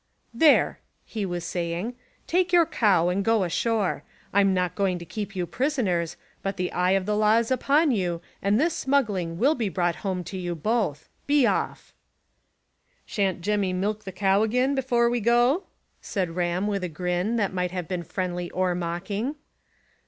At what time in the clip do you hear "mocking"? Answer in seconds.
18.73-19.35